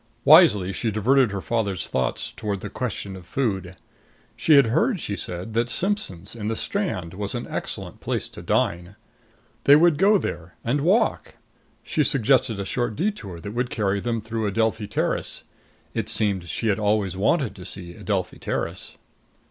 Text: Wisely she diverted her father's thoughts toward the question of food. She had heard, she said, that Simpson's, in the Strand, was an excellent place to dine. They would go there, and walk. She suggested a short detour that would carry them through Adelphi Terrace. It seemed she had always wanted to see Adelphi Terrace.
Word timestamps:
Wisely 0.25 0.73
she 0.73 0.89
diverted 0.89 1.29
her 1.29 1.41
father's 1.41 1.87
thoughts 1.87 2.31
toward 2.31 2.61
the 2.61 2.71
question 2.71 3.15
of 3.15 3.27
food. 3.27 3.75
She 4.35 4.55
had 4.55 4.65
heard, 4.65 4.99
she 4.99 5.15
said, 5.15 5.53
that 5.53 5.69
Simpson's, 5.69 6.35
in 6.35 6.47
the 6.47 6.55
Strand, 6.55 7.13
was 7.13 7.35
an 7.35 7.45
excellent 7.47 7.99
place 7.99 8.27
to 8.29 8.41
dine. 8.41 8.95
They 9.65 9.75
would 9.75 9.99
go 9.99 10.17
there, 10.17 10.55
and 10.63 10.81
walk. 10.81 11.35
She 11.83 12.03
suggested 12.03 12.59
a 12.59 12.65
short 12.65 12.95
detour 12.95 13.39
that 13.41 13.51
would 13.53 13.69
carry 13.69 13.99
them 13.99 14.21
through 14.21 14.47
Adelphi 14.47 14.87
Terrace. 14.87 15.43
It 15.93 16.09
seemed 16.09 16.49
she 16.49 16.69
had 16.69 16.79
always 16.79 17.15
wanted 17.15 17.53
to 17.57 17.63
see 17.63 17.93
Adelphi 17.93 18.39
Terrace. 18.39 18.97